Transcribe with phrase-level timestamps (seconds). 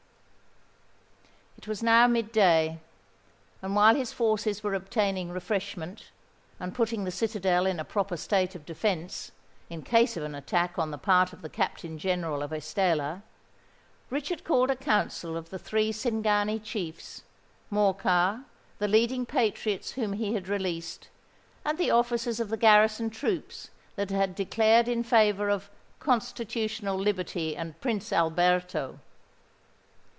[1.63, 2.79] It was now mid day;
[3.61, 6.09] and while his forces were obtaining refreshment,
[6.59, 9.31] and putting the citadel in a proper state of defence,
[9.69, 13.21] in case of an attack on the part of the Captain General of Estella,
[14.09, 17.21] Richard called a council of the three Cingani chiefs,
[17.71, 18.43] Morcar,
[18.79, 21.09] the leading patriots whom he had released,
[21.63, 27.55] and the officers of the garrison troops that had declared in favour of "Constitutional liberty
[27.55, 28.97] and Prince Alberto."